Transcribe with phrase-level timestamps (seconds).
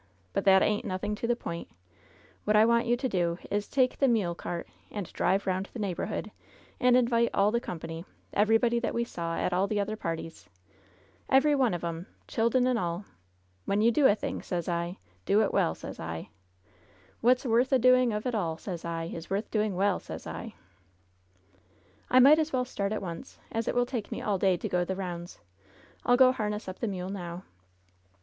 [0.33, 1.67] But that ain't nothing to the point!
[2.43, 5.67] What I want you to do is to take the mule cart and drive round
[5.71, 6.31] the neighborhood,
[6.79, 8.03] and invite all the company—
[8.43, 10.49] everybody that we saw at all the other parties!
[11.29, 13.05] Every one of 'em— childun and all!
[13.65, 16.29] When you do a thing, sez I, do it well, sez I!
[17.19, 20.33] What's worth a doing of at all, sez I, is worth doing well, sez 1
[20.33, 20.53] 1"
[22.09, 24.67] ^'I might as well start at once, as it will take me all day to
[24.67, 25.41] go the rounds.
[26.03, 27.43] I'll go harness up the mule now."